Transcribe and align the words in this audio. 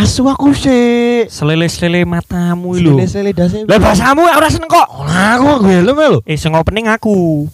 Oh, 0.00 0.08
asu 0.08 0.24
aku 0.24 0.56
sih. 0.56 1.28
Selele-selele 1.28 2.08
matamu 2.08 2.72
lho. 2.72 2.96
Sele-sele 2.96 3.36
dase. 3.36 3.68
Lah 3.68 3.76
bahasamu 3.76 4.24
ora 4.24 4.48
seneng 4.48 4.72
kok. 4.72 4.88
Lah 5.04 5.36
aku 5.36 5.68
gelem 5.68 5.92
lho. 5.92 6.24
Eh 6.24 6.40
sing 6.40 6.56
opening 6.56 6.88
aku. 6.88 7.44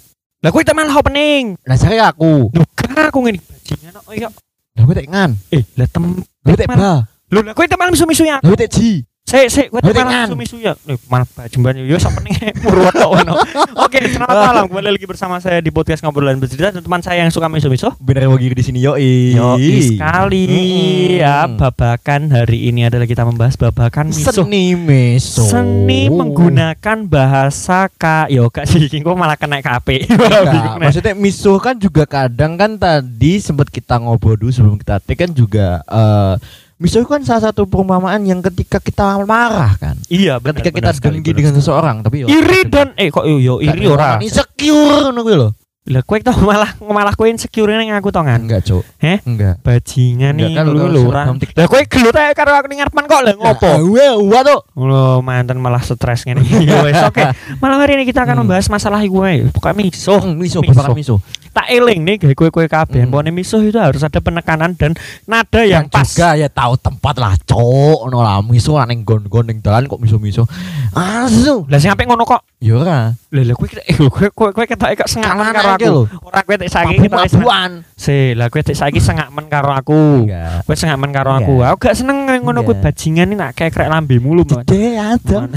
Lah 0.47 0.55
kowe 0.55 0.63
teman 0.63 0.87
opening. 0.95 1.59
Lah 1.67 1.75
jare 1.75 1.99
aku. 1.99 2.55
Duh, 2.55 2.63
aku 2.63 3.19
ngene 3.27 3.43
bajingan 3.43 3.99
kok 3.99 4.15
iya. 4.15 4.31
Lah 4.79 4.83
kowe 4.87 4.95
tek 4.95 5.11
ngan. 5.11 5.31
Eh, 5.51 5.67
lah 5.75 5.91
tem 5.91 6.23
Kowe 6.23 6.55
tek 6.55 6.71
ba. 6.71 7.03
Lho, 7.35 7.41
lah 7.43 7.51
kowe 7.51 7.67
teman 7.67 7.91
misu-misu 7.91 8.23
ya. 8.23 8.39
Lah 8.39 8.55
tek 8.55 8.71
ji. 8.71 9.03
Sik, 9.27 9.51
sik, 9.51 9.67
kowe 9.75 9.83
Lah, 9.83 9.91
teman 9.91 10.07
tekan. 10.07 10.27
misu-misu 10.31 10.57
ya. 10.63 10.79
Nih, 10.87 11.03
malah 11.11 11.27
bajemban 11.27 11.75
yo 11.83 11.99
sok 11.99 12.15
opening 12.15 12.39
murwat 12.63 12.95
kok 12.95 13.11
ono. 13.11 13.35
Oke, 13.83 13.99
selamat 14.07 14.31
malam. 14.31 14.65
Kembali 14.71 14.95
lagi 14.95 15.03
bersama 15.03 15.43
saya 15.43 15.59
di 15.59 15.75
podcast 15.75 15.99
ngobrolan 15.99 16.39
bercerita 16.39 16.71
dan 16.71 16.79
teman 16.79 17.03
saya 17.03 17.27
yang 17.27 17.35
suka 17.35 17.51
misu-misu. 17.51 17.91
Bener 17.99 18.31
wong 18.31 18.39
di 18.39 18.63
sini 18.63 18.79
yoi. 18.79 19.35
Yoi 19.35 19.67
sekali 19.83 20.47
Mm-mm. 20.47 21.19
ya 21.19 21.51
babakan 21.51 22.31
hari 22.31 22.71
ini 22.71 22.87
adalah 22.87 23.03
kita 23.03 23.27
membahas 23.27 23.59
babakan 23.59 24.15
miso 24.15 24.31
Seni 24.31 24.79
meso. 24.79 25.43
seni 25.43 26.07
menggunakan 26.07 26.99
bahasa 27.03 27.91
ka 27.91 28.31
yo 28.31 28.47
gak 28.47 28.71
sih 28.71 28.87
kok 28.87 29.19
malah 29.19 29.35
kena 29.35 29.59
KP 29.59 30.07
Nah, 30.07 30.79
maksudnya 30.79 31.19
miso 31.19 31.59
kan 31.59 31.75
juga 31.75 32.07
kadang 32.07 32.55
kan 32.55 32.79
tadi 32.79 33.43
sempat 33.43 33.75
kita 33.75 33.99
ngobrol 33.99 34.39
dulu 34.39 34.55
sebelum 34.55 34.79
kita 34.79 35.03
take 35.03 35.19
kan 35.19 35.35
juga 35.35 35.83
eh 35.83 36.35
miso 36.77 37.01
kan 37.03 37.21
salah 37.21 37.41
satu 37.47 37.65
perumpamaan 37.65 38.21
yang 38.21 38.41
ketika 38.43 38.77
kita 38.79 39.17
marah 39.23 39.73
kan. 39.75 39.97
iya 40.07 40.37
benar 40.37 40.61
Ketika 40.61 40.71
kita 40.71 40.83
benar 40.83 40.95
sekali, 40.95 41.13
dengki 41.17 41.25
benar 41.27 41.39
dengan 41.39 41.53
sekali. 41.55 41.65
seseorang 41.65 41.97
tapi 42.01 42.17
yo 42.21 42.27
iri 42.27 42.61
dan 42.67 42.89
eh 42.95 43.09
kok 43.09 43.25
yo, 43.25 43.37
yo 43.39 43.55
iri 43.59 43.85
ora 43.87 44.21
insecure 44.21 44.77
ngono 45.03 45.21
kuwi 45.21 45.37
lho. 45.37 45.51
lah 45.87 46.03
kowe 46.03 46.19
tau 46.19 46.35
malah 46.43 46.67
malah 46.83 47.15
kowe 47.15 47.25
insecure 47.25 47.71
ning 47.73 47.89
aku 47.91 48.11
to 48.11 48.19
kan 48.19 48.37
Enggak, 48.39 48.61
Cuk. 48.61 48.83
Heh? 48.99 49.23
Enggak. 49.23 49.63
bajingan 49.63 50.35
nih 50.35 50.51
kan, 50.53 50.67
lu 50.67 50.83
lho 50.85 51.07
ora 51.07 51.31
lah 51.31 51.65
kowe 51.65 51.79
gelut 51.81 52.11
ae 52.13 52.35
karo 52.35 52.53
aku 52.53 52.67
ning 52.67 52.83
ngarepan 52.83 53.05
kok 53.05 53.21
lah 53.23 53.33
ngopo 53.33 53.71
Wah, 53.87 54.13
wah 54.21 54.43
tuh. 54.43 54.61
Lo 54.77 55.05
mantan 55.21 55.57
malah 55.57 55.81
stres 55.81 56.27
ngene. 56.27 56.43
Ya 56.67 57.07
oke. 57.07 57.23
Malam 57.57 57.79
hari 57.79 57.95
ini 57.95 58.05
kita 58.05 58.21
akan 58.21 58.35
Hmm. 58.35 58.43
membahas 58.45 58.67
masalah 58.67 58.99
gue. 59.01 59.31
Pokoknya 59.49 59.75
miso. 59.79 60.13
Oh, 60.13 60.27
miso, 60.27 60.59
Miso. 60.59 60.75
babakan 60.75 60.93
miso. 60.93 61.17
Tak 61.57 61.73
eling 61.73 62.05
nih 62.05 62.17
gawe 62.21 62.35
kue-kue 62.37 62.69
kabeh. 62.69 63.09
Hmm. 63.09 63.09
Pokoknya 63.09 63.33
miso 63.33 63.57
itu 63.65 63.81
harus 63.81 64.05
ada 64.05 64.21
penekanan 64.21 64.77
dan 64.77 64.93
nada 65.25 65.65
yang 65.65 65.89
Dan 65.89 65.97
pas. 65.97 66.05
juga 66.05 66.37
ya 66.37 66.53
tahu 66.53 66.77
tempat 66.77 67.17
lah, 67.17 67.33
Cuk. 67.49 68.05
Ono 68.13 68.21
lah 68.21 68.45
miso 68.45 68.77
lah 68.77 68.85
ning 68.85 69.09
gon-gon 69.09 69.49
ning 69.49 69.65
dalan 69.65 69.89
kok 69.89 69.97
miso-miso. 69.97 70.45
Asu. 70.93 71.65
Lah 71.73 71.81
sing 71.81 71.89
apik 71.89 72.05
ngono 72.05 72.29
kok. 72.29 72.45
Ya 72.61 72.77
ora. 72.77 73.17
Lah 73.33 73.43
lah 73.49 73.55
kowe 73.57 73.69
eh 73.73 73.97
kowe 73.97 74.29
kowe 74.29 74.51
kowe 74.53 74.65
ketok 74.69 75.01
kok 75.01 75.09
Kanan 75.17 75.49
karo 75.57 75.69
aku. 75.81 75.97
Ora 76.29 76.41
kowe 76.45 76.57
tek 76.61 76.69
saiki 76.69 77.01
ketok 77.01 77.25
sengaman. 77.25 77.25
Mabu-mabuan. 77.25 77.71
Se, 77.97 78.37
lah 78.37 78.47
kowe 78.53 78.61
tek 78.61 78.77
saiki 78.77 79.01
sengaman 79.01 79.45
karo 79.49 79.73
aku. 79.73 80.29
Enggak. 80.29 80.61
Kowe 80.69 80.77
sengaman 80.77 81.09
karo 81.09 81.31
aku. 81.33 81.55
Aku 81.65 81.77
gak 81.81 81.97
seneng 81.97 82.29
ngono 82.29 82.69
kowe 82.69 82.77
Enggak. 82.77 82.93
bajingan 82.93 83.33
ini 83.33 83.35
nak 83.41 83.57
kekrek 83.57 83.89
lambemu 83.89 84.29
lu. 84.37 84.43
Mon. 84.45 84.61
Gede 84.61 85.01
ada. 85.01 85.49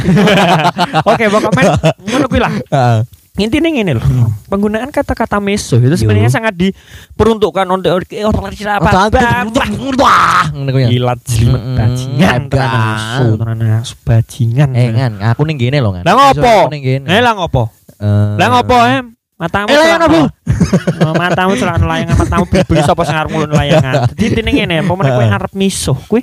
Oke, 1.11 1.27
pokoknya 1.27 1.75
ngono 2.07 2.25
kuwi 2.31 2.39
lah. 2.39 2.53
Intinya 3.39 3.71
ini 3.71 3.95
loh, 3.95 4.03
penggunaan 4.45 4.91
kata-kata 4.91 5.39
meso 5.39 5.79
itu 5.79 5.95
sebenarnya 5.95 6.27
Yo. 6.27 6.35
sangat 6.35 6.53
diperuntukkan 6.53 7.63
untuk 7.65 7.95
orang 7.95 8.51
apa 8.51 8.89
kuwi. 10.67 10.83
ya. 10.83 10.89
Gilat 10.91 11.19
jelimet 11.23 11.55
Mm-mm. 11.57 11.77
bajingan 11.79 12.39
tenan 12.45 12.79
tenan 13.39 13.59
asu 13.79 13.95
bajingan. 14.03 14.69
Eh, 14.75 14.91
ngan, 14.91 15.13
aku 15.23 15.47
ning 15.47 15.55
kene 15.55 15.79
lho, 15.79 15.89
ngan. 15.89 16.03
Lah 16.03 16.13
ngopo? 16.13 16.67
Eh 16.75 17.19
lah 17.19 17.33
ngopo? 17.33 17.63
Eh. 17.95 18.35
Lah 18.35 18.47
ngopo 18.51 18.77
em? 18.83 19.05
Matamu 19.39 19.71
Eh, 19.71 19.77
layangan 19.79 20.03
apa? 20.11 20.19
Oh, 20.99 21.13
matamu 21.15 21.55
celana 21.55 21.85
layangan 21.87 22.15
matamu 22.19 22.43
beli 22.43 22.81
sapa 22.83 23.07
sing 23.07 23.15
arep 23.15 23.31
ngulun 23.31 23.55
layangan. 23.55 24.03
Jadi 24.11 24.23
intine 24.35 24.51
ngene, 24.51 24.75
pemene 24.83 25.09
kowe 25.09 25.23
Heeh. 25.23 25.31
arep 25.31 25.51
misuh, 25.55 25.95
kowe 25.95 26.19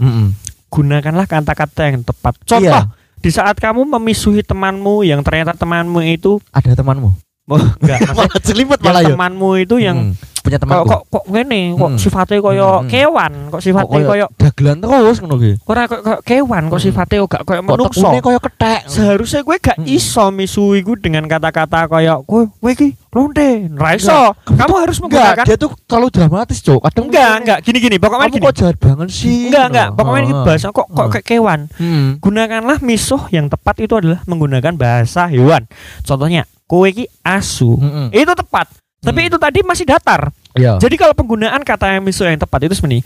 gunakanlah 0.69 1.25
kata-kata 1.25 1.89
yang 1.89 2.05
tepat. 2.05 2.37
Contoh, 2.45 2.61
Iya. 2.61 2.93
Di 3.27 3.35
saat 3.35 3.59
kamu 3.59 3.83
memisuhi 3.91 4.39
temanmu 4.41 5.03
yang 5.03 5.19
ternyata 5.19 5.51
temanmu 5.53 5.99
itu 6.07 6.39
Ada 6.55 6.79
temanmu. 6.79 7.11
oh, 7.49 7.59
enggak, 7.83 7.99
maksudnya 8.07 8.15
Malah 8.15 8.39
jelimet 8.41 8.79
yang 8.79 8.87
malah 8.87 9.03
ya. 9.03 9.11
temanmu 9.11 9.49
itu 9.59 9.77
yang 9.77 9.97
Hmm, 9.99 10.15
punya 10.47 10.57
kok 10.57 10.63
temanku. 10.63 10.87
kok 10.87 11.03
kok 11.09 11.25
ngene 11.27 11.61
kok 11.75 11.89
Hmm. 11.89 11.99
sifatnya 11.99 12.39
koyo 12.39 12.69
Hmm. 12.77 12.87
kewan 12.87 13.33
kok 13.45 13.51
Kok 13.51 13.61
sifatnya 13.61 13.91
koyo 13.91 14.07
koyo 14.07 14.27
dagelan 14.33 14.77
terus 14.79 15.17
ngono 15.19 15.37
ki. 15.37 15.53
ora 15.65 15.83
kok 15.85 16.01
kok 16.01 16.21
kewan 16.23 16.63
kok 16.65 16.73
Hmm. 16.73 16.87
sifatnya 16.87 17.19
gak 17.27 17.43
koyo 17.43 17.59
Kok 17.59 17.67
menungso 17.67 17.99
tekune 18.01 18.19
koyo 18.21 18.39
kethek. 18.39 18.81
seharusnya 18.87 19.41
gue 19.43 19.57
gak 19.59 19.77
Hmm. 19.77 19.91
iso 19.91 20.25
misui 20.31 20.79
gue 20.81 20.97
dengan 20.97 21.27
kata-kata 21.27 21.81
koyo 21.87 22.23
kowe 22.23 22.47
kowe 22.47 22.71
iki 22.71 22.95
lonte 23.11 23.49
ra 23.73 23.91
iso 23.93 24.37
kamu 24.47 24.75
harus 24.77 24.97
Enggak, 24.97 25.03
menggunakan 25.03 25.45
dia 25.45 25.57
tuh 25.57 25.73
terlalu 25.83 26.09
dramatis, 26.11 26.59
Cuk. 26.61 26.81
Kadang 26.83 27.05
enggak 27.07 27.33
enggak 27.39 27.59
gini 27.61 27.79
gini 27.81 27.97
pokoknya 27.97 28.23
Kamu 28.23 28.35
gini 28.35 28.45
kok 28.45 28.55
jahat 28.55 28.77
banget 28.77 29.09
sih? 29.11 29.49
enggak 29.49 29.65
enggak 29.67 29.89
pokoknya 29.93 30.21
ini 30.21 30.31
Heeh. 30.31 30.45
bahasa 30.45 30.67
kok 30.69 30.87
kok 30.87 31.01
Hmm. 31.01 31.13
kayak 31.13 31.27
kewan 31.27 31.61
Hmm. 31.75 32.09
gunakanlah 32.19 32.79
misuh 32.79 33.23
yang 33.31 33.47
tepat 33.47 33.75
itu 33.79 33.95
adalah 33.95 34.21
menggunakan 34.23 34.75
bahasa 34.75 35.27
hewan 35.27 35.65
contohnya 36.03 36.45
kowe 36.63 36.85
iki 36.85 37.09
asu 37.23 37.75
Mm-mm. 37.75 38.07
itu 38.11 38.29
tepat 38.29 38.67
tapi 39.07 39.21
Hmm. 39.23 39.29
itu 39.31 39.37
tadi 39.39 39.59
masih 39.63 39.87
datar 39.87 40.35
Iya. 40.53 40.81
Jadi 40.81 40.97
kalau 40.97 41.13
penggunaan 41.13 41.61
kata 41.61 41.95
yang 41.95 42.03
miso 42.03 42.25
yang 42.25 42.37
tepat 42.37 42.65
itu 42.65 42.73
sebenarnya 42.73 43.05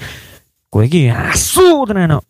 kowe 0.66 0.81
iki 0.81 1.11
asu 1.11 1.83
tenan. 1.83 2.22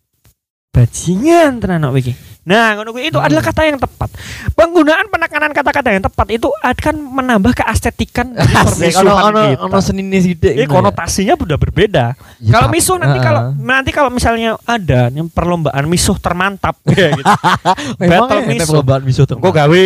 Bajingan 0.71 1.59
tenan 1.59 1.85
iki. 1.93 2.17
Nah, 2.41 2.73
ngono 2.73 2.97
itu 2.97 3.13
Hmm. 3.13 3.27
adalah 3.29 3.45
kata 3.45 3.69
yang 3.69 3.77
tepat. 3.77 4.09
Penggunaan 4.57 5.13
penekanan 5.13 5.53
kata-kata 5.53 5.93
yang 5.93 6.01
tepat 6.01 6.25
itu 6.31 6.49
akan 6.57 6.95
menambah 6.97 7.53
keestetikan 7.53 8.33
permisuhan 8.65 9.05
ono 9.05 9.29
ono 9.29 9.41
kita. 9.45 9.61
ono 9.61 9.77
senine 9.77 10.17
sithik. 10.17 10.49
Ini 10.49 10.57
gitu 10.57 10.65
ya. 10.65 10.73
konotasinya 10.73 11.33
udah 11.37 11.57
berbeda. 11.59 12.05
Ya, 12.41 12.49
kalau 12.49 12.67
misuh 12.73 12.97
nanti 12.97 13.21
Heeh. 13.21 13.27
kalau 13.29 13.41
nanti 13.53 13.89
kalau 13.93 14.09
misalnya 14.09 14.57
ada 14.65 15.13
yang 15.13 15.29
perlombaan 15.29 15.85
misuh 15.85 16.17
termantap 16.17 16.81
kayak 16.83 17.21
gitu. 17.21 17.29
Battle 18.09 18.41
ya, 18.41 18.47
misuh. 18.49 18.67
perlombaan 18.73 19.01
misuh 19.05 19.25
tuh. 19.29 19.37
Engko 19.37 19.53
gawe. 19.53 19.85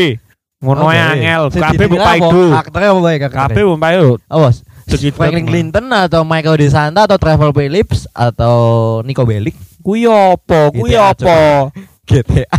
Ngono 0.63 0.88
ae 0.88 0.99
angel. 1.01 1.43
Kabeh 1.51 1.85
mbok 1.89 2.03
paido. 2.03 2.43
Aktornya 2.55 2.89
apa 2.93 3.01
baik 3.01 3.21
Kabeh 3.31 3.63
mbok 3.66 3.79
paido. 3.81 4.09
Awas. 4.31 4.63
Franklin 4.85 5.49
Clinton 5.49 5.89
atau 5.89 6.21
Michael 6.21 6.61
DeSanta 6.61 7.09
atau 7.09 7.17
Trevor 7.17 7.49
Phillips 7.57 8.05
atau 8.13 9.01
Nico 9.01 9.25
Bellic 9.25 9.57
Kuwi 9.85 10.09
apa? 10.09 10.73
Kuwi 10.73 10.97
apa? 10.97 11.69
GTA. 12.09 12.57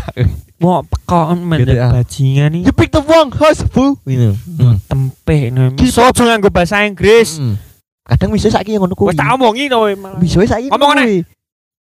Mau 0.62 0.86
pekokan 0.86 1.42
mendet 1.42 1.74
bajingan 1.74 2.54
nih. 2.54 2.62
You 2.70 2.72
pick 2.72 2.94
the 2.94 3.02
wrong 3.02 3.34
house, 3.34 3.66
fool. 3.66 3.98
Ini. 4.06 4.30
Hmm. 4.30 4.78
Tempe 4.86 5.50
nih. 5.50 5.74
Aja 5.74 6.22
nganggo 6.22 6.54
bahasa 6.54 6.86
Inggris. 6.86 7.42
Hmm. 7.42 7.58
Kadang 8.06 8.30
miso 8.30 8.46
saiki 8.46 8.78
yang 8.78 8.86
ngono 8.86 8.94
kuwi. 8.94 9.10
Wes 9.10 9.18
tak 9.18 9.34
omongi 9.34 9.66
to. 9.66 9.90
malah. 9.98 10.22
Miso 10.22 10.38
saiki. 10.46 10.70
Ngomong 10.70 10.90
aneh. 10.94 11.26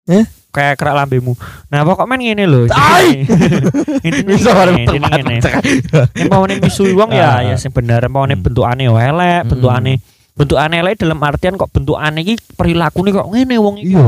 kuwi. 0.09 0.25
Kayak 0.55 0.79
kerak 0.79 0.95
lambemu. 0.95 1.35
Nah, 1.67 1.83
pokok 1.83 2.07
men 2.07 2.23
ngene 2.23 2.47
lho. 2.47 2.71
Tai! 2.71 3.27
Intinya 4.07 4.55
ngene. 5.11 5.43
terbang. 5.43 5.59
Nek 6.15 6.27
mau 6.31 6.47
misui 6.47 6.95
wong 6.95 7.11
ya 7.11 7.43
Ah. 7.43 7.43
ya 7.43 7.57
sing 7.59 7.75
bener 7.75 8.07
mau 8.07 8.23
Hmm. 8.23 8.39
bentukane 8.39 8.87
yo 8.87 8.95
elek, 8.95 9.51
Hmm. 9.99 10.14
Bentukane 10.35 10.75
bentukane 10.75 10.83
elek 10.83 10.95
dalam 10.99 11.19
artian 11.23 11.55
kok 11.55 11.71
bentukane 11.71 12.19
iki 12.27 12.35
perilakune 12.59 13.15
kok 13.15 13.31
ngene 13.31 13.57
wong 13.63 13.77
iki. 13.79 13.95
Iya. 13.95 14.07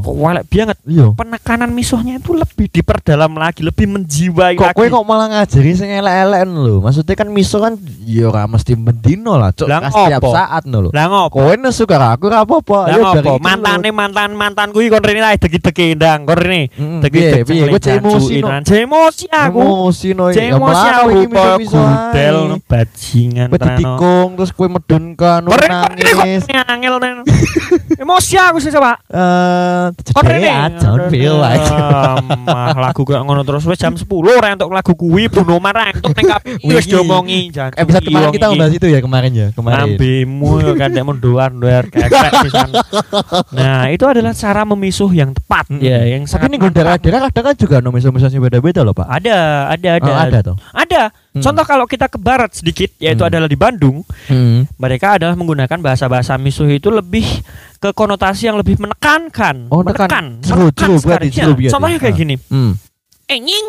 Kok 0.00 0.14
elek 0.16 0.44
banget. 0.48 0.78
Iya. 0.88 1.06
Penekanan 1.12 1.70
misuhnya 1.76 2.16
itu 2.16 2.32
lebih 2.32 2.66
diperdalam 2.72 3.32
lagi, 3.36 3.60
lebih 3.60 3.84
menjiwai 3.84 4.56
Kok 4.56 4.64
lagi. 4.64 4.76
kowe 4.80 4.86
kok 4.88 5.04
malah 5.04 5.28
ngajari 5.28 5.72
sing 5.76 5.92
elek-elek 5.92 6.40
lho. 6.48 6.80
Maksudnya 6.80 7.14
kan 7.20 7.28
miso 7.28 7.60
kan 7.60 7.76
ya 8.08 8.32
ora 8.32 8.48
mesti 8.48 8.72
mendino 8.80 9.36
lah. 9.36 9.52
Lah 9.68 9.78
Kan 9.84 9.92
Setiap 9.92 10.20
saat 10.32 10.62
no 10.64 10.88
lho. 10.88 10.90
Lah 10.96 11.04
ngopo? 11.04 11.36
Kowe 11.36 11.52
nesu 11.60 11.84
karo 11.84 12.16
aku 12.16 12.32
ora 12.32 12.48
apa-apa. 12.48 12.78
Lah 12.88 12.96
Ayo 12.96 13.04
ngopo? 13.04 13.32
Mantane 13.36 13.90
mantan 13.92 14.30
mantan 14.32 14.72
kuwi 14.72 14.88
kon 14.88 15.04
rene 15.04 15.20
ae 15.20 15.36
degi-degi 15.36 16.00
ndang 16.00 16.24
kon 16.24 16.40
rene. 16.40 16.72
Degi 17.04 17.44
Piye, 17.44 17.68
kowe 17.68 17.80
emosi 17.80 18.40
no. 18.40 18.48
Emosi 18.64 19.26
aku. 19.28 19.60
Emosi 19.60 20.08
no. 20.16 20.32
Ya 20.32 20.48
emosi 20.48 20.86
aku 20.96 21.08
ae. 21.76 22.26
no 22.48 22.56
bajingan 22.64 23.52
terus 23.52 24.50
kowe 24.54 24.68
medunkan 24.70 25.44
Kon 25.44 25.57
nangis. 25.66 26.44
rene, 26.46 26.60
angel 26.70 26.94
tenan. 27.02 27.24
Emosi 28.02 28.38
aku 28.38 28.62
sih 28.62 28.70
coba. 28.70 28.94
Eh. 29.10 29.90
I 30.22 30.70
don't 30.78 31.10
feel 31.10 31.34
like. 31.40 31.62
Ah, 31.66 32.20
Mah 32.22 32.76
lagu 32.78 33.02
kayak 33.02 33.26
ngono 33.26 33.42
terus 33.42 33.66
wis 33.66 33.78
jam 33.80 33.98
10 33.98 34.06
ora 34.06 34.54
entuk 34.54 34.70
lagu 34.70 34.94
kuwi 34.94 35.26
Bruno 35.26 35.58
Mars 35.58 35.98
entuk 35.98 36.14
ning 36.14 36.26
kabeh 36.30 36.52
wis 36.62 36.86
diomongi. 36.86 37.50
Episode 37.54 38.06
kemarin 38.06 38.30
kita 38.30 38.46
membahas 38.54 38.72
itu 38.74 38.86
ya 38.86 39.00
kemarin 39.02 39.30
ya, 39.34 39.46
kemarin. 39.50 39.98
Lambemu 39.98 40.50
yo 40.62 40.72
kan 40.78 40.94
dek 40.94 41.04
mendoan 41.04 41.52
doer 41.58 41.84
kekek 41.90 42.32
pisan. 42.46 42.70
Nah, 43.50 43.90
itu 43.90 44.04
adalah 44.06 44.32
cara 44.36 44.62
memisuh 44.62 45.10
yang 45.10 45.34
tepat 45.34 45.66
ya, 45.82 46.04
yang 46.06 46.22
Tapi 46.24 46.30
sangat 46.30 46.48
ini 46.54 46.56
gue 46.60 46.70
daerah-daerah 46.70 47.20
kadang 47.30 47.44
kan 47.50 47.54
juga 47.58 47.76
no 47.82 47.90
miso-miso 47.90 48.28
sing 48.30 48.42
beda-beda 48.42 48.86
loh, 48.86 48.94
Pak. 48.94 49.08
ada, 49.08 49.68
ada, 49.74 49.88
ada. 49.98 50.10
Oh, 50.10 50.18
ada 50.18 50.38
tuh. 50.44 50.56
Ada. 50.74 51.02
Hmm. 51.28 51.44
Contoh 51.44 51.60
kalau 51.62 51.84
kita 51.84 52.08
ke 52.08 52.16
barat 52.16 52.56
sedikit 52.56 52.88
yaitu 52.96 53.20
Hmm. 53.20 53.28
adalah 53.28 53.48
di 53.48 53.54
Bandung, 53.54 54.00
Hmm. 54.26 54.64
mereka 54.76 55.20
adalah 55.20 55.36
menggunakan 55.36 55.76
bahasa-bahasa 55.78 56.40
misuh 56.40 56.66
itu 56.66 56.88
lebih 56.88 57.24
ke 57.76 57.92
konotasi 57.92 58.48
yang 58.48 58.56
lebih 58.56 58.80
menekankan. 58.80 59.68
Oh, 59.68 59.84
nekan. 59.84 60.08
menekan. 60.08 60.24
Menekan. 60.40 61.68
Contohnya 61.68 61.98
kayak 62.00 62.16
Ah. 62.16 62.18
gini. 62.18 62.34
Hmm. 62.48 62.72
Eh 63.28 63.38
nying, 63.38 63.66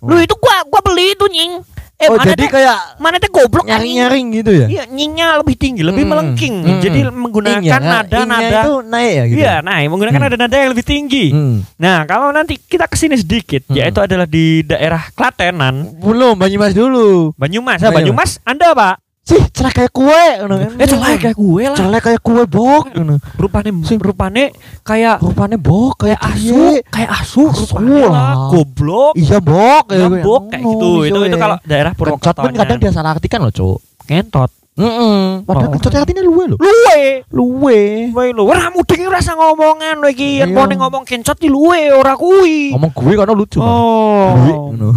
Oh. 0.00 0.08
lu 0.08 0.18
itu 0.18 0.34
gua 0.40 0.64
gua 0.66 0.80
beli 0.82 1.12
itu 1.12 1.26
nying. 1.28 1.52
Eh 1.96 2.12
oh, 2.12 2.20
jadi 2.20 2.44
kayak 2.44 3.00
mana 3.00 3.16
teh 3.16 3.32
goblok 3.32 3.64
nyaring-nyaring 3.64 4.26
gitu 4.36 4.52
ya? 4.52 4.66
Iya, 4.68 4.82
nyinya 4.84 5.40
lebih 5.40 5.56
tinggi, 5.56 5.80
lebih 5.80 6.04
Mm, 6.04 6.10
melengking. 6.12 6.54
mm, 6.60 6.80
Jadi 6.84 6.98
mm. 7.02 7.16
menggunakan 7.16 7.56
Ing 7.56 7.64
ya, 7.64 7.72
ing-nya 7.72 7.90
nada-nada 8.04 8.58
itu 8.60 8.74
naik 8.84 9.12
ya 9.12 9.24
gitu. 9.24 9.38
Iya, 9.40 9.54
nah 9.64 9.76
menggunakan 9.80 10.18
Hmm. 10.20 10.26
nada-nada 10.28 10.56
yang 10.60 10.70
lebih 10.76 10.84
tinggi. 10.84 11.24
Hmm. 11.32 11.56
Nah, 11.80 12.04
kalau 12.04 12.28
nanti 12.30 12.60
kita 12.60 12.84
ke 12.84 13.00
sini 13.00 13.16
sedikit, 13.16 13.64
Hmm. 13.64 13.80
yaitu 13.80 14.04
adalah 14.04 14.28
di 14.28 14.60
daerah 14.60 15.08
Klatenan, 15.10 15.96
Belum 15.96 16.36
Banyumas 16.36 16.76
dulu. 16.76 17.32
Banyumas. 17.32 17.80
Nah, 17.80 17.88
Banyumas. 17.88 18.36
Banyumas, 18.36 18.44
Anda 18.44 18.76
Pak? 18.76 18.94
Sih, 19.26 19.42
celek 19.50 19.74
kayak 19.74 19.90
kue 19.90 20.22
ngono 20.38 20.54
kan. 20.54 20.70
Eh, 20.78 20.86
celek 20.86 21.18
kayak 21.18 21.34
gue 21.34 21.62
lah. 21.66 21.74
Celek 21.74 22.02
kayak 22.06 22.20
kue 22.22 22.42
bok 22.46 22.94
ngono. 22.94 23.18
Rupane, 23.34 23.70
rupane 23.98 24.44
kayak 24.86 25.18
Rupanya 25.18 25.58
bok 25.58 26.06
kayak 26.06 26.20
asu, 26.22 26.78
kayak 26.86 27.10
asu, 27.10 27.50
lah. 27.50 28.06
lah. 28.06 28.34
Goblok. 28.54 29.18
Iya 29.18 29.42
bok 29.42 29.90
kayak 29.90 30.22
Gambok 30.22 30.42
kayak 30.46 30.62
gitu. 30.62 30.90
Itu 31.10 31.18
itu 31.26 31.36
kalau 31.36 31.56
daerah 31.66 31.90
Purwokerto. 31.98 32.38
pun 32.38 32.54
kadang 32.54 32.78
dia 32.78 32.94
salah 32.94 33.18
artikan 33.18 33.42
loh, 33.42 33.50
Cuk. 33.50 33.82
ngentot. 34.06 34.50
Heeh. 34.76 35.40
Padahal 35.42 35.66
Oh. 35.66 35.72
kencot 35.72 35.92
artinya 35.96 36.20
luwe 36.22 36.44
loh. 36.52 36.58
Luwe. 36.60 37.00
Luwe. 37.32 37.80
Luwe 38.12 38.24
lu. 38.30 38.44
Ora 38.44 38.68
mudeng 38.68 39.08
ora 39.08 39.18
usah 39.18 39.32
ngomongan 39.32 40.04
lho 40.04 40.08
iki. 40.12 40.44
Yen 40.44 40.52
Iya. 40.52 40.54
mau 40.54 40.68
ngomong 40.68 41.02
kencot 41.02 41.40
di 41.40 41.48
luwe 41.48 41.90
ora 41.90 42.12
kuwi. 42.12 42.76
Ngomong 42.76 42.92
gue 42.92 43.12
karena 43.16 43.32
lucu. 43.34 43.58
kan. 43.58 43.66
Gue 43.66 44.52
Oh. 44.52 44.70
ngono. 44.70 44.90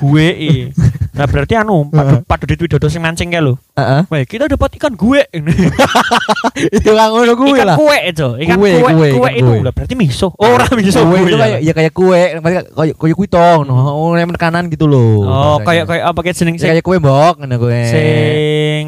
gue 0.00 0.26
i. 0.30 0.52
Nah 1.16 1.24
berarti 1.24 1.56
anu 1.56 1.88
padu 1.88 2.20
padu 2.28 2.44
dit 2.44 2.60
widodo 2.60 2.92
sing 2.92 3.00
mancing 3.00 3.32
kae 3.32 3.40
lho. 3.40 3.56
Heeh. 3.72 4.04
Wah, 4.08 4.20
kita 4.28 4.44
dapat 4.52 4.76
ikan 4.76 4.92
gue. 4.92 5.24
Itu 6.76 6.90
kan 6.92 7.08
ngono 7.08 7.32
gue 7.32 7.46
ikan 7.56 7.66
lah. 7.72 7.76
kue 7.80 7.98
itu. 8.04 8.28
Ikan 8.44 8.56
Kue, 8.60 8.70
kue, 8.76 8.92
kue, 8.92 9.08
kue, 9.16 9.30
ikan 9.32 9.32
itu 9.36 9.52
lah 9.64 9.72
berarti 9.72 9.94
miso. 9.96 10.28
Oh, 10.36 10.48
ora 10.52 10.68
miso. 10.76 11.00
Kue 11.08 11.18
itu 11.24 11.36
ya. 11.36 11.40
kayak 11.40 11.58
ya 11.64 11.72
kayak 11.72 11.92
kue, 11.96 12.20
kayak 12.40 12.62
kayak 12.72 12.96
kue 13.00 13.10
kuitong, 13.16 13.64
oh, 13.72 14.12
yang 14.12 14.28
kanan 14.36 14.68
gitu 14.68 14.84
loh. 14.84 15.24
Oh, 15.24 15.56
kayak 15.64 15.88
kayak 15.88 16.04
apa 16.04 16.20
kayak 16.20 16.36
jeneng 16.36 16.56
Ya, 16.60 16.72
kayak 16.76 16.84
kue 16.84 17.00
bok 17.00 17.40
ngono 17.40 17.56
kue. 17.56 17.80
sing 17.88 18.84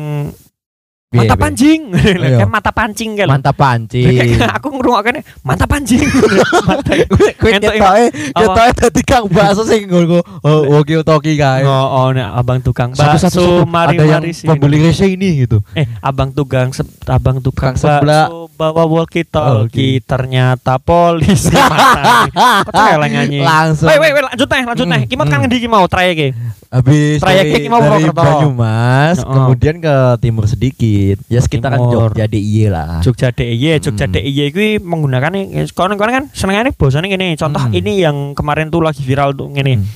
mata 1.08 1.34
piye? 1.34 1.43
pancing. 1.43 1.81
Iya. 2.19 2.44
Kayak 2.44 2.50
mata 2.50 2.70
pancing 2.72 3.10
kan. 3.16 3.28
Mantap 3.31 3.56
pancing. 3.56 4.12
Aku 4.60 4.69
ngrungokne 4.76 5.20
mata 5.40 5.64
pancing. 5.64 6.05
Mata. 6.69 6.93
Entuk 7.49 7.72
ketoke 7.72 8.05
ketoke 8.37 8.70
dadi 8.76 9.02
kang 9.06 9.25
bakso 9.31 9.62
sing 9.64 9.88
oh 9.88 10.60
woki 10.69 11.00
toki 11.00 11.40
kae. 11.40 11.64
Oh, 11.64 12.12
nek 12.12 12.28
abang 12.37 12.60
tukang 12.60 12.93
bakso 12.93 13.64
mari 13.64 13.96
ada 13.96 14.05
yang 14.05 14.22
mari 14.25 14.32
sini. 14.37 14.49
pembeli 14.52 14.78
rese 14.84 15.06
ini 15.08 15.46
gitu. 15.46 15.64
Eh, 15.72 15.88
abang 16.05 16.34
tukang 16.34 16.76
se 16.76 16.84
abang 17.08 17.40
tukang 17.40 17.72
sebelah. 17.78 18.28
bawa 18.58 18.90
walkie 18.90 19.22
Oh, 19.38 19.70
talkie 19.70 20.02
ternyata 20.02 20.82
polisi 20.82 21.55
nyanyi. 23.06 23.38
Langsung. 23.43 23.87
Wait, 23.87 23.99
wait, 24.02 24.25
lanjut 24.25 24.49
teh, 24.50 24.62
lanjut 24.66 24.87
teh. 24.87 25.00
Hmm, 25.05 25.08
Ki 25.08 25.14
mau 25.14 25.26
kan 25.26 25.38
hmm. 25.38 25.43
ngendi 25.46 25.56
ki 25.62 25.69
mau 25.70 25.84
trayek 25.87 26.34
Habis 26.69 27.22
Trayeknya 27.22 27.58
ki 27.64 27.70
mau. 27.70 27.81
Banyumas, 28.12 29.22
kemudian 29.25 29.81
ke 29.81 29.94
timur 30.20 30.44
sedikit. 30.44 30.98
Ya 31.27 31.39
sekitaran 31.39 31.79
Timur. 31.79 32.11
Jogja 32.11 32.27
DIY 32.27 32.69
lah. 32.69 33.00
Jogja 33.00 33.29
DIY, 33.31 33.79
Jogja 33.79 34.05
Hmm. 34.05 34.15
DIY 34.15 34.47
kuwi 34.49 34.69
menggunakan 34.79 35.33
konon-konon 35.71 36.12
kan 36.12 36.25
senengane 36.31 36.71
bosane 36.71 37.06
ngene. 37.06 37.35
Contoh 37.35 37.61
Hmm. 37.61 37.73
ini 37.73 38.00
yang 38.00 38.17
kemarin 38.33 38.69
tuh 38.69 38.81
lagi 38.81 39.00
viral 39.00 39.33
tuh 39.33 39.49
ngene. 39.49 39.75
Hmm. 39.77 39.87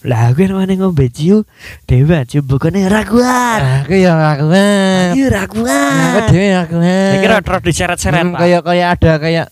Lah 0.00 0.30
gue 0.30 0.46
namanya 0.46 0.78
ngombe 0.78 1.08
ciu, 1.08 1.42
dewa 1.82 2.22
ciu 2.22 2.38
bukannya 2.40 2.86
raguan. 2.86 3.82
Aku 3.82 3.92
ya 3.92 4.14
aku. 4.14 4.46
Iya 4.46 5.10
Aku 5.10 5.22
raguan. 5.28 6.22
aku. 6.56 6.74
Saya 6.78 7.18
kira 7.18 7.36
terus 7.40 7.62
diseret-seret 7.64 8.22
Hmm, 8.22 8.34
kayak 8.34 8.62
kayak 8.62 8.88
ada 8.94 9.12
kayak 9.18 9.46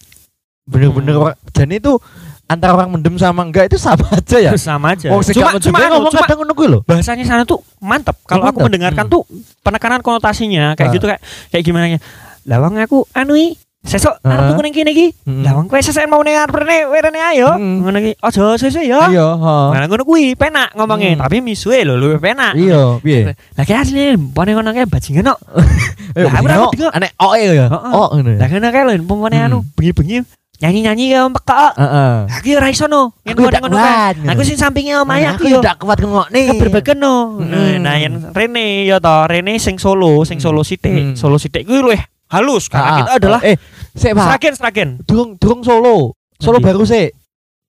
bener-bener 0.64 1.14
Hmm. 1.14 1.34
dan 1.50 1.68
itu 1.68 1.98
antara 2.46 2.74
orang 2.74 2.90
mendem 2.92 3.14
sama 3.16 3.42
enggak 3.42 3.66
itu 3.66 3.74
sama 3.76 4.06
aja 4.14 4.38
ya. 4.38 4.50
sama 4.54 4.94
aja. 4.94 5.10
Oh, 5.10 5.18
cuma 5.18 5.58
cuma 5.58 5.82
ngomong 5.84 6.10
cuma 6.10 6.22
kadang 6.22 6.38
ngono 6.38 6.52
kuwi 6.54 6.68
lho. 6.68 6.78
bahasanya 6.82 7.22
sana 7.22 7.42
tuh 7.42 7.58
mantep. 7.76 8.14
Kalau 8.22 8.46
aku 8.46 8.62
mendengarkan 8.62 9.02
Hmm. 9.02 9.12
tuh 9.12 9.22
penekanan 9.66 9.98
konotasinya 10.00 10.78
kayak 10.78 10.88
Ah. 10.88 10.94
gitu 10.94 11.06
kayak 11.10 11.20
kayak 11.50 11.64
gimana 11.66 11.90
ya. 11.90 11.98
Lawang 12.46 12.78
aku 12.78 13.02
anui 13.10 13.58
sesok 13.82 14.18
Ah. 14.22 14.34
arep 14.34 14.42
tuku 14.50 14.60
ning 14.62 14.74
kene 14.74 14.90
iki. 14.90 15.10
Hmm. 15.26 15.42
Lawang 15.42 15.66
kowe 15.66 15.78
sesek 15.78 16.06
mau 16.06 16.22
ning 16.22 16.34
arep 16.34 16.54
rene 16.54 16.86
werene 16.86 17.18
ayo. 17.34 17.54
Hmm. 17.54 17.82
Ngono 17.82 17.98
iki. 17.98 18.12
Aja 18.18 18.54
sesek 18.54 18.82
ya. 18.82 19.10
Iya. 19.10 19.26
Nah, 19.74 19.86
ngono 19.86 20.02
kuwi 20.02 20.34
penak 20.34 20.74
ngomongin, 20.74 21.18
Hmm. 21.18 21.26
tapi 21.26 21.42
misuwe 21.42 21.82
lho 21.82 21.94
luwih 21.94 22.18
penak. 22.18 22.54
Iya, 22.54 22.98
piye? 23.02 23.34
Lah 23.34 23.64
kayak 23.66 23.86
asli 23.86 24.14
pone 24.30 24.54
ngono 24.54 24.70
kae 24.70 24.86
bajingan 24.86 25.34
kok. 25.34 25.38
Lah, 26.16 26.32
aku 26.32 26.46
dino, 26.48 26.66
dengok. 26.72 26.92
Anek 26.96 27.10
oe 27.20 27.42
ya. 27.44 27.66
Heeh. 27.68 27.92
Oh, 27.92 28.08
ngono. 28.14 28.30
ya? 28.32 28.38
Lah 28.42 28.48
ngono 28.48 28.68
kae 28.70 28.82
lho 28.86 28.94
anu 29.42 29.58
bengi-bengi 29.74 30.18
nyanyi-nyanyi 30.56 31.12
ya 31.12 31.28
ompek 31.28 31.44
kok. 31.44 31.72
Heeh. 31.76 32.14
Aku 32.32 32.48
ora 32.56 32.68
iso 32.68 32.88
no. 32.88 33.12
Aku 33.22 33.44
kae. 33.44 33.60
kuat. 33.60 34.14
Aku 34.24 34.40
sing 34.42 34.56
sampinge 34.56 34.96
omahe 34.96 35.28
Aku 35.28 35.44
aku 35.44 35.52
yo. 35.52 35.58
tidak 35.60 35.76
kuat 35.80 35.98
ngengok 36.00 36.28
nih. 36.32 36.44
Keberbeken 36.52 36.98
no. 36.98 37.40
Nah, 37.40 37.96
yang 38.00 38.32
Rene 38.32 38.88
ya 38.88 38.96
toh, 38.98 39.28
Rene 39.28 39.60
sing 39.60 39.76
Solo, 39.76 40.24
sing 40.24 40.40
Solo 40.40 40.64
sithik. 40.64 40.92
Hmm. 40.92 41.14
Solo 41.14 41.36
sithik 41.36 41.68
kuwi 41.68 41.80
luwih 41.82 42.00
halus 42.26 42.66
karena 42.66 42.90
Ah, 42.90 42.96
kita 42.98 43.12
adalah 43.22 43.40
eh, 43.46 43.54
sik, 43.94 44.10
Pak. 44.10 44.24
seragen 44.26 44.54
seragen. 44.56 44.88
Durung 45.04 45.36
durung 45.38 45.60
Solo. 45.62 46.16
Solo 46.40 46.58
baru 46.58 46.82
sih. 46.82 47.12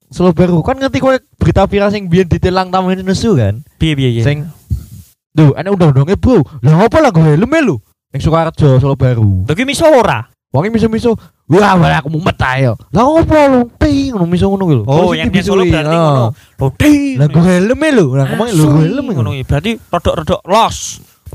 Solo 0.08 0.32
baru 0.32 0.64
kan 0.64 0.80
ngerti 0.80 1.04
kowe 1.04 1.14
berita 1.36 1.68
viral 1.68 1.92
sing 1.92 2.08
biyen 2.08 2.26
ditilang 2.26 2.72
tamu 2.72 2.96
ini 2.96 3.04
nesu 3.04 3.36
kan? 3.36 3.60
Piye 3.76 3.94
piye 3.94 4.16
piye. 4.16 4.24
Sing 4.24 4.48
Duh, 5.38 5.54
ana 5.54 5.70
undang-undangnya, 5.70 6.18
Bro. 6.18 6.42
Lah 6.66 6.90
apa 6.90 6.98
lah 6.98 7.14
gue 7.14 7.22
helm 7.22 7.54
lu? 7.62 7.78
Ning 8.10 8.18
Sukoharjo, 8.18 8.82
Solo 8.82 8.98
baru. 8.98 9.46
Lagi 9.46 9.70
miso 9.70 9.86
ora? 9.86 10.26
Wonge 10.48 10.72
miso-miso. 10.72 11.12
Wah, 11.48 11.76
malah 11.76 12.00
aku 12.00 12.12
mumet 12.12 12.40
ae 12.44 12.68
yo. 12.68 12.80
Lah 12.92 13.04
apa 13.04 13.52
lu? 13.52 13.68
Ping 13.76 14.16
ngono 14.16 14.28
miso 14.28 14.48
ngono 14.48 14.64
lho. 14.68 14.84
Oh, 14.88 15.12
yang 15.12 15.28
di 15.28 15.40
Solo 15.44 15.64
berarti 15.68 15.92
ah. 15.92 16.00
ngono. 16.00 16.26
Lodi. 16.60 17.20
Lah 17.20 17.28
gue 17.28 17.44
helm 17.44 17.82
lho. 17.84 18.06
Lah 18.16 18.26
ngomong 18.32 18.48
lu 18.56 18.64
gue 18.68 18.84
helm 18.88 19.06
ngono 19.12 19.32
iki. 19.36 19.44
Berarti 19.44 19.72
rodok-rodok 19.92 20.42
los. 20.48 20.78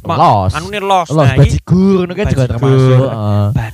Los. 0.05 0.53
Anu 0.56 0.73
nih 0.73 0.81
los. 0.81 1.09
Los 1.12 1.29
Nah, 1.29 1.37
bajigur 1.37 2.09
ngono 2.09 2.12
kan 2.17 2.25
juga 2.29 2.44
termasuk. 2.49 3.09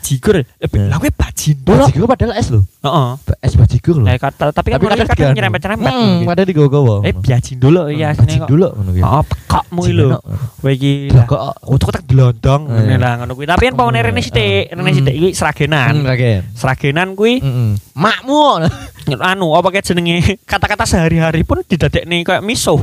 Bajigur. 0.08 0.40
Eh, 0.40 0.68
Nah. 0.72 0.88
lah 0.88 0.96
kowe 0.96 1.10
bajigur. 1.12 1.76
Bajigur 1.84 2.08
padahal 2.08 2.32
es 2.34 2.48
lho. 2.48 2.64
Heeh. 2.80 3.08
Es 3.44 3.52
bajigur 3.52 4.00
lho. 4.00 4.08
Nah, 4.08 4.16
kata, 4.16 4.48
tapi 4.50 4.72
kan 4.72 4.80
kadang, 4.80 5.04
kadang 5.04 5.36
nyerempet-nyerempet. 5.36 5.92
Hmm, 5.92 6.16
gitu. 6.18 6.32
ada 6.32 6.42
di 6.48 6.54
gogo. 6.54 6.80
Eh, 7.04 7.12
biajin 7.12 7.60
dulu 7.60 7.92
ya 7.92 8.16
sini 8.16 8.40
kok. 8.40 8.48
dulu 8.48 8.72
ngono 8.72 8.90
kuwi. 8.90 9.02
Oh, 9.04 9.20
pekokmu 9.20 9.80
iki 9.84 9.92
lho. 9.92 10.08
Kowe 10.64 10.70
iki. 10.72 10.92
Kok 11.12 11.40
kotak 11.60 12.08
gelondong 12.08 12.62
Eh. 12.66 12.88
ngene 12.88 12.96
lah 12.96 13.12
ngono 13.20 13.36
kuwi. 13.36 13.44
Tapi 13.44 13.62
kan 13.68 13.74
pawone 13.76 14.00
rene 14.00 14.20
sithik, 14.24 14.72
rene 14.72 14.80
Hmm. 14.82 14.96
sithik 14.96 15.14
iki 15.14 15.28
seragenan. 15.36 15.92
Ragen. 16.00 16.40
Seragenan 16.56 17.08
kuwi. 17.12 17.44
Makmu. 17.92 18.40
anu 19.28 19.52
apa 19.52 19.68
kayak 19.68 19.84
jenenge 19.84 20.40
kata-kata 20.42 20.88
sehari-hari 20.88 21.44
pun 21.44 21.60
didadekne 21.60 22.24
kayak 22.24 22.40
miso. 22.40 22.80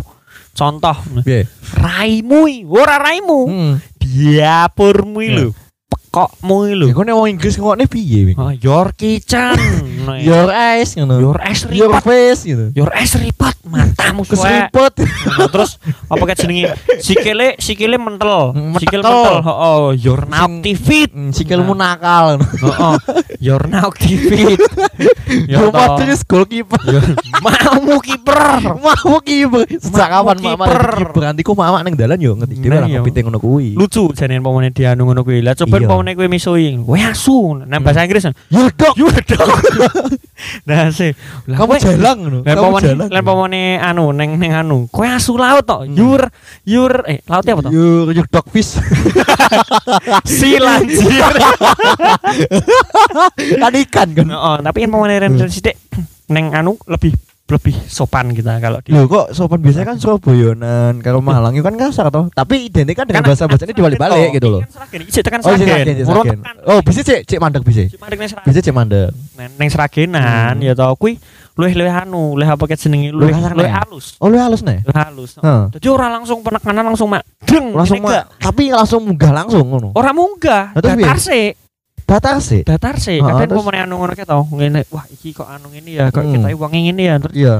Contoh, 0.53 0.95
Piye? 1.19 1.43
raimu 1.73 2.45
ora 2.69 2.95
raimu. 2.95 3.39
Heeh. 3.49 3.73
Diapurmu 3.99 5.19
lho. 5.25 5.49
Pekokmu 6.15 6.57
iki 6.63 6.75
lho. 6.79 6.85
Ya 6.87 6.93
kok 6.95 7.03
nek 7.03 7.15
wong 7.19 7.27
Inggris 7.27 7.55
ngokne 7.59 7.85
piye? 7.91 8.19
Wing? 8.31 8.37
Oh, 8.39 8.51
your 8.55 8.95
kitchen. 8.95 9.59
Nah, 10.05 10.21
Your 10.21 10.53
eyes 10.53 10.93
ngono. 10.93 11.17
your 11.17 11.33
Your 11.73 11.89
ripot. 11.89 12.05
face 12.05 12.45
gitu. 12.45 12.69
Your 12.77 12.93
ass 12.93 13.17
ripot 13.17 13.57
matamu. 13.65 14.21
Keseriput. 14.21 14.93
Nah, 15.35 15.49
terus 15.49 15.81
apa 16.05 16.21
kayak 16.23 16.37
jenenge 16.39 16.69
sikile 17.01 17.57
sikile 17.57 17.97
mentel. 17.97 18.53
Hmm, 18.53 18.77
Sikil 18.77 19.01
mentel. 19.01 19.41
Oh, 19.43 19.89
your 19.91 20.29
now 20.29 20.45
fit. 20.61 21.09
Hmm, 21.09 21.33
Sikilmu 21.33 21.73
nakal. 21.73 22.37
Oh, 22.77 23.01
your 23.41 23.65
now 23.65 23.89
fit. 23.89 24.61
Ya 25.49 25.57
toh. 25.65 25.97
terus 25.97 26.21
goalkeeper. 26.21 26.77
Mau 27.41 27.97
kiper. 27.97 28.39
Mau 28.77 29.17
kiper. 29.19 29.65
Sejak 29.73 30.07
kapan 30.13 30.37
mama 30.37 30.69
kiper. 30.69 31.17
Nanti 31.17 31.41
ku 31.41 31.57
mama 31.57 31.81
nang 31.81 31.97
dalan 31.97 32.21
yo 32.21 32.37
ngerti 32.37 32.61
dhewe 32.61 32.69
Nah, 32.69 32.85
lah 32.85 32.89
iya. 32.93 33.01
kepiting 33.01 33.25
ngono 33.25 33.41
kuwi. 33.41 33.73
Lucu 33.73 34.13
jane 34.13 34.37
pamane 34.37 34.69
dianu 34.69 35.09
ngono 35.09 35.25
kuwi. 35.25 35.41
Lah 35.41 35.57
coba 35.57 35.81
Pamane 36.05 36.21
kuwi 36.21 36.29
misoi. 36.29 36.77
Kowe 36.85 37.01
asu. 37.01 37.65
Nah 37.65 37.81
bahasa 37.81 38.05
Inggris. 38.05 38.29
Ya 38.29 38.61
dok. 38.69 38.93
You 38.93 39.09
dog. 39.09 39.49
Nah 40.69 40.93
sih. 40.93 41.17
Kamu 41.49 41.81
kowe- 41.81 42.13
ngono. 42.13 42.37
Lah 42.45 42.53
Kamu 42.53 42.77
jalang. 42.77 43.09
lan 43.09 43.21
pamane 43.25 43.81
anu 43.81 44.13
neng 44.13 44.37
neng 44.37 44.53
anu. 44.53 44.85
Kowe 44.93 45.09
asu 45.09 45.33
laut 45.33 45.65
tok. 45.65 45.89
Hmm. 45.89 45.97
Yur 45.97 46.21
yur 46.61 46.93
eh 47.09 47.25
lautnya 47.25 47.57
apa 47.57 47.61
tok? 47.65 47.71
Your 47.73 48.13
your 48.13 48.27
dog 48.29 48.45
fish. 48.53 48.77
Silanjir. 50.29 51.25
kan 53.65 53.73
ikan 53.73 54.07
kan. 54.13 54.27
Oh, 54.29 54.57
tapi 54.61 54.85
yang 54.85 54.93
pamane 54.93 55.17
Hmm. 55.17 55.49
sithik 55.49 55.73
neng 56.29 56.53
anu 56.53 56.77
lebih 56.85 57.17
lebih 57.45 57.77
sopan 57.85 58.33
kita 58.33 58.57
kalau 58.57 58.81
di 58.81 58.89
Loh 58.89 59.05
kok 59.05 59.29
sopan 59.29 59.61
biasanya 59.61 59.93
kan 59.93 59.97
Surabayanan 60.01 60.97
kalau 60.97 61.21
Malang 61.21 61.53
itu 61.53 61.61
kan 61.61 61.77
kasar 61.77 62.09
toh. 62.09 62.25
Tapi 62.27 62.73
identik 62.73 62.97
kan 62.97 63.05
dengan 63.05 63.21
Kan 63.21 63.29
bahasa 63.29 63.45
bahasanya 63.45 63.69
dibalik-balik 63.71 64.33
gitu 64.33 64.49
loh. 64.49 64.61
Isi 64.97 65.21
tekan 65.21 65.45
Oh, 65.45 65.53
sih, 65.53 65.61
seragen. 65.61 65.85
seragen, 65.85 65.95
Urut 66.01 66.25
seragen. 66.25 66.39
tekan. 66.41 66.55
Oh, 66.65 66.79
bisa 66.81 66.99
cek 66.99 67.19
cek 67.23 67.37
mandek 67.37 67.61
bisa. 67.61 67.85
Cuma 67.93 68.09
ndek 68.09 68.17
neng 68.17 68.29
seragen. 68.33 68.47
Bisa 68.49 68.59
cek 68.59 68.73
mandek. 68.73 69.09
Neng 69.61 69.69
seragenan 69.69 70.53
Hmm. 70.57 70.65
ya 70.65 70.73
tau 70.73 70.97
kuwi 70.97 71.21
luwih-luwih 71.55 71.93
anu, 71.93 72.33
luwih 72.33 72.49
apa 72.49 72.63
kayak 72.65 72.81
kasar, 72.81 73.13
luwih 73.13 73.31
Nek? 73.69 73.77
halus. 73.85 74.17
Oh, 74.17 74.27
lu 74.27 74.35
halus 74.35 74.59
nih. 74.59 74.81
Luwih 74.81 74.97
halus. 74.97 75.31
Jadi 75.71 75.87
orang 75.87 76.09
langsung 76.17 76.41
penekanan 76.41 76.83
langsung 76.83 77.07
mak 77.07 77.23
deng 77.45 77.71
Langsung 77.71 78.01
mah, 78.01 78.25
tapi 78.41 78.73
langsung 78.73 79.05
munggah 79.05 79.31
langsung. 79.31 79.65
Orang 79.93 80.15
munggah, 80.17 80.73
terus 80.73 81.29
datar 82.05 82.37
sih, 82.39 82.61
Datar 82.61 82.95
sih. 83.01 83.17
Heeh, 83.17 83.25
Kadang 83.25 83.49
terus? 83.61 83.81
anu 83.81 83.95
ngono 83.97 84.13
tau, 84.13 84.41
ngene, 84.53 84.85
wah 84.93 85.05
iki 85.09 85.33
kok 85.33 85.49
anu 85.49 85.73
ngene 85.73 85.91
ya, 85.97 86.13
kok 86.13 86.21
Hmm. 86.21 86.33
kita 86.37 86.47
wong 86.53 86.71
ngene 86.71 87.03
ya. 87.03 87.15
Terus 87.19 87.35
Iya. 87.35 87.55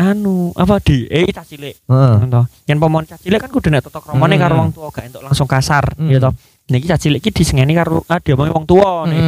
anu 0.00 0.48
apa 0.56 0.80
di 0.80 1.04
eh 1.12 1.28
cah 1.28 1.44
cilik 1.44 1.76
Heeh. 1.84 2.14
to. 2.24 2.42
Yen 2.66 2.78
pomon 2.80 3.04
cah 3.04 3.20
cilik 3.20 3.36
kan 3.36 3.50
kudu 3.52 3.68
nek 3.68 3.84
totok 3.84 4.10
romone 4.10 4.34
Hmm. 4.36 4.42
karo 4.42 4.54
wong 4.56 4.70
tuwa 4.72 4.88
gak 4.88 5.04
entuk 5.12 5.22
langsung 5.22 5.44
kasar 5.46 5.92
Hmm. 5.98 6.08
to. 6.08 6.30
Niki 6.70 6.86
cah 6.86 6.96
cilik 6.96 7.20
iki 7.20 7.30
disengeni 7.34 7.74
karo 7.74 8.06
ah 8.06 8.16
diomongi 8.16 8.54
wong 8.54 8.64
tuwa 8.64 9.04
nih. 9.10 9.20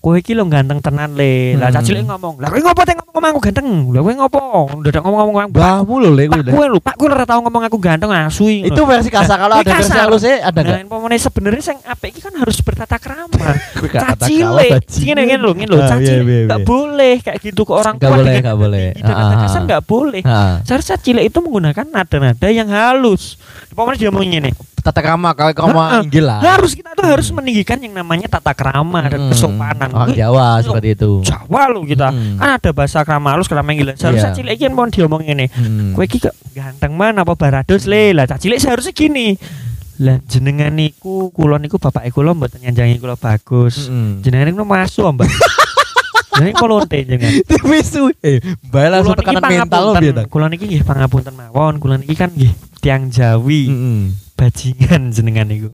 Kowe 0.00 0.16
iki 0.16 0.32
lho 0.32 0.44
ganteng 0.44 0.80
tenan 0.80 1.12
le. 1.12 1.54
Lah 1.54 1.68
Hmm. 1.70 1.84
cilik 1.84 2.04
ngomong, 2.04 2.40
"Lah 2.40 2.48
kowe 2.48 2.56
ngopo 2.58 2.80
teh 2.82 2.96
ngomong 2.96 3.30
aku 3.30 3.40
ganteng? 3.42 3.66
Lah 3.86 4.00
kowe 4.00 4.14
ngopo? 4.14 4.40
Dadak 4.80 5.02
ngomong-ngomong 5.02 5.42
aku 5.42 5.52
Mbahmu 5.52 5.94
lho 5.98 6.10
lek 6.10 6.26
Pak 6.26 6.40
kowe 6.48 6.66
lho, 6.66 6.78
Pak 6.80 6.94
kowe 6.96 7.06
ora 7.06 7.24
tau 7.24 7.40
ngomong 7.40 7.62
aku 7.62 7.76
ganteng 7.76 8.08
asu. 8.10 8.48
Itu 8.48 8.80
versi 8.82 9.08
kasar 9.08 9.36
kalau 9.36 9.54
ada 9.54 9.66
versi 9.66 9.92
kasar. 9.92 10.08
halusnya 10.08 10.40
ada 10.40 10.56
Nah, 10.56 10.62
enggak? 10.72 10.88
umpamane 10.88 11.16
sebenarnya 11.16 11.62
sing 11.62 11.78
apik 11.82 12.10
iki 12.10 12.20
kan 12.20 12.32
harus 12.32 12.56
bertata 12.58 12.96
krama. 12.96 13.28
Bajingan. 13.90 14.56
ngene 14.80 15.22
ngene 15.26 15.36
lho, 15.38 15.52
ngene 15.52 15.68
lho, 15.68 15.78
Ah, 15.80 15.88
iya, 15.90 16.06
cilik 16.06 16.24
iya, 16.24 16.40
nggak 16.46 16.60
iya. 16.60 16.66
boleh 16.66 17.14
kayak 17.20 17.38
gitu 17.42 17.60
ke 17.62 17.72
orang 17.72 17.94
tua 17.96 18.08
boleh, 18.10 18.24
dengan 18.24 18.42
nggak 18.42 18.58
boleh. 18.58 18.86
tinggi 18.90 19.02
dan 19.02 19.14
Ah, 19.14 19.20
ah, 19.26 19.38
kasar 19.42 19.60
ah. 19.60 19.64
nggak 19.66 19.82
boleh. 19.84 20.22
Seharusnya 20.62 20.96
cilik 20.96 21.24
itu 21.26 21.38
menggunakan 21.38 21.86
nada-nada 21.86 22.48
yang 22.48 22.68
halus. 22.68 23.36
Umpamanya 23.70 23.98
dia 23.98 24.10
mau 24.10 24.22
ngene. 24.22 24.50
Tata 24.80 25.04
krama 25.04 25.36
kalau 25.36 25.52
kamu 25.52 25.76
inggil 26.00 26.24
lah. 26.24 26.40
Harus 26.40 26.72
kita 26.72 26.96
tuh 26.96 27.04
harus 27.04 27.28
meninggikan 27.28 27.76
yang 27.76 27.92
namanya 27.92 28.24
tata 28.30 28.56
krama 28.56 29.04
dan 29.04 29.20
Hmm. 29.20 29.30
kesopanan. 29.30 29.89
Orang 29.90 30.08
Wih, 30.08 30.18
Jawa 30.18 30.46
seperti 30.60 30.88
itu. 30.94 31.10
Jawa 31.22 31.62
lo 31.68 31.82
kita. 31.82 32.08
Hmm. 32.08 32.36
Kan 32.36 32.50
ada 32.56 32.70
bahasa 32.70 33.02
krama 33.02 33.34
halus 33.34 33.46
krama 33.46 33.70
gila. 33.70 33.94
Seharusnya 33.94 34.30
Iya. 34.30 34.36
cilik 34.36 34.52
iki 34.54 34.66
mau 34.68 34.84
diomong 34.84 35.22
ngene. 35.22 35.46
Hmm. 35.48 35.92
Kowe 35.92 36.04
iki 36.04 36.18
kok 36.18 36.34
ganteng 36.50 36.94
man 36.94 37.16
apa 37.16 37.34
barados 37.34 37.84
le. 37.84 38.10
Lah 38.10 38.24
cah 38.24 38.36
cilik 38.36 38.56
seharusnya 38.56 38.90
gini. 38.90 39.34
Lah 40.00 40.16
jenengan 40.24 40.72
niku 40.72 41.28
kula 41.30 41.56
niku 41.56 41.76
bapak 41.76 42.08
kula 42.08 42.32
mboten 42.32 42.58
nyanjangi 42.58 42.96
kula 42.96 43.14
bagus. 43.14 43.86
Mm. 43.86 44.24
Jenengan 44.24 44.46
niku 44.48 44.64
masu 44.64 45.04
Mbak. 45.12 45.28
Kula 46.56 46.80
lonte 46.80 46.96
jenengan. 47.04 47.28
Wisu. 47.68 48.08
Eh, 48.24 48.40
mbak 48.64 48.84
langsung 48.88 49.12
tekanan 49.12 49.44
mental 49.44 49.60
lo 49.82 49.92
pangapunten. 49.92 50.16
biar. 50.16 50.32
Kula 50.32 50.46
niki 50.48 50.64
nggih 50.64 50.82
pangapunten 50.88 51.36
mawon. 51.36 51.76
Kula 51.76 52.00
niki 52.00 52.16
kan 52.16 52.32
nggih 52.32 52.48
tiang 52.80 53.12
Jawi, 53.12 53.68
Mm-mm. 53.68 54.00
bajingan 54.40 55.12
jenengan 55.12 55.44
niku. 55.44 55.68